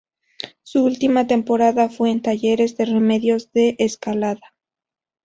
[0.63, 4.55] Su última temporada fue en Talleres de Remedios de Escalada.